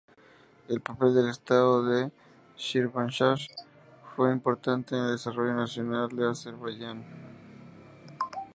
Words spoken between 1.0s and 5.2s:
del estado de Shirvanshah fue importante en el